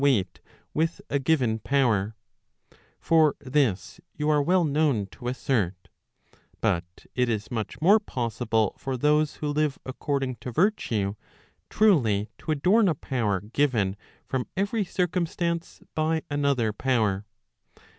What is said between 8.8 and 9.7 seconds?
those who